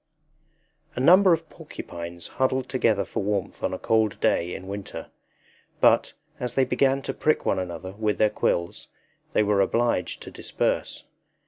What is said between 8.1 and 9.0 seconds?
their quills,